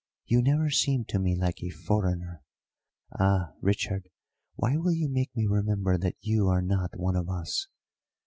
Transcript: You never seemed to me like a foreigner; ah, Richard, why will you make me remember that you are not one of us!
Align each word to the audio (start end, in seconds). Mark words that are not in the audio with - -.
You 0.25 0.41
never 0.41 0.71
seemed 0.71 1.07
to 1.09 1.19
me 1.19 1.35
like 1.39 1.61
a 1.61 1.69
foreigner; 1.69 2.41
ah, 3.19 3.53
Richard, 3.61 4.09
why 4.55 4.75
will 4.75 4.93
you 4.93 5.07
make 5.07 5.29
me 5.35 5.45
remember 5.45 5.95
that 5.99 6.15
you 6.21 6.47
are 6.47 6.63
not 6.63 6.99
one 6.99 7.15
of 7.15 7.29
us! 7.29 7.67